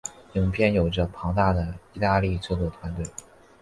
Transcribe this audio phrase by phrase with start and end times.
[0.33, 3.05] 影片有着庞大的意大利制作团队。